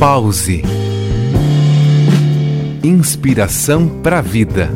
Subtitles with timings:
[0.00, 0.62] Pause.
[2.82, 4.70] Inspiração para a vida.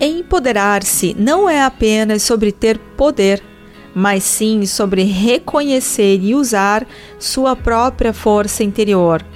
[0.00, 3.42] Empoderar-se não é apenas sobre ter poder,
[3.92, 6.86] mas sim sobre reconhecer e usar
[7.18, 9.26] sua própria força interior.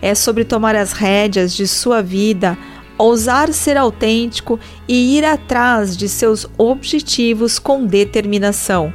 [0.00, 2.56] É sobre tomar as rédeas de sua vida,
[3.00, 8.92] ousar ser autêntico e ir atrás de seus objetivos com determinação.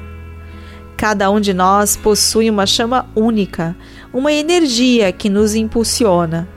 [0.96, 3.76] Cada um de nós possui uma chama única,
[4.14, 6.48] uma energia que nos impulsiona.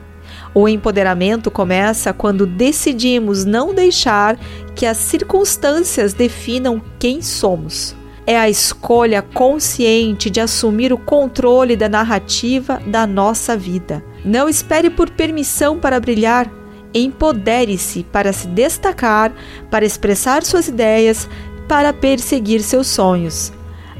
[0.53, 4.37] O empoderamento começa quando decidimos não deixar
[4.75, 7.95] que as circunstâncias definam quem somos.
[8.25, 14.03] É a escolha consciente de assumir o controle da narrativa da nossa vida.
[14.23, 16.58] Não espere por permissão para brilhar.
[16.93, 19.31] Empodere-se para se destacar,
[19.69, 21.29] para expressar suas ideias,
[21.67, 23.53] para perseguir seus sonhos.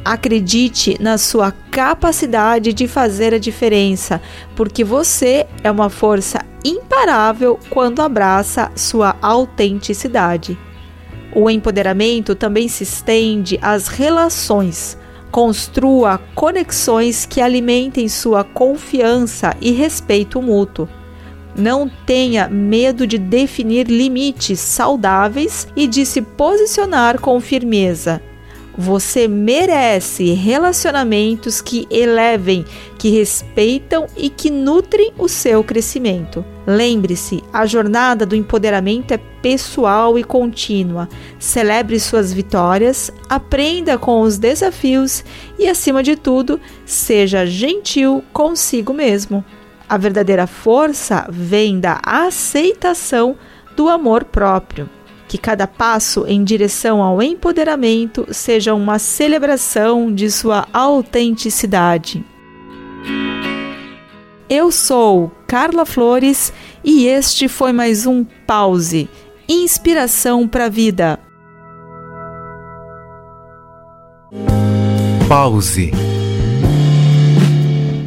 [0.03, 4.21] Acredite na sua capacidade de fazer a diferença,
[4.55, 10.57] porque você é uma força imparável quando abraça sua autenticidade.
[11.35, 14.97] O empoderamento também se estende às relações.
[15.31, 20.89] Construa conexões que alimentem sua confiança e respeito mútuo.
[21.55, 28.21] Não tenha medo de definir limites saudáveis e de se posicionar com firmeza.
[28.81, 32.63] Você merece relacionamentos que elevem,
[32.97, 36.45] que respeitam e que nutrem o seu crescimento.
[36.65, 41.09] Lembre-se, a jornada do empoderamento é pessoal e contínua.
[41.37, 45.25] Celebre suas vitórias, aprenda com os desafios
[45.57, 49.43] e, acima de tudo, seja gentil consigo mesmo.
[49.89, 53.35] A verdadeira força vem da aceitação
[53.75, 54.87] do amor próprio
[55.27, 62.25] que cada passo em direção ao empoderamento seja uma celebração de sua autenticidade.
[64.49, 66.51] Eu sou Carla Flores
[66.83, 69.07] e este foi mais um Pause
[69.47, 71.19] Inspiração para a Vida.
[75.27, 75.91] Pause